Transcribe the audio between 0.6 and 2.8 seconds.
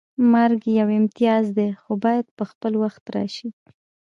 یو امتیاز دی خو باید په خپل